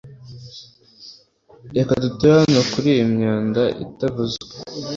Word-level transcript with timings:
reka 1.75 1.91
duture 2.03 2.31
hano 2.39 2.61
kuriyi 2.71 3.03
myanda 3.13 3.63
itavuzwe 3.85 4.45